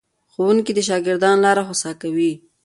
[0.31, 2.33] ښوونکي د شاګردانو لاره هوسا کوي.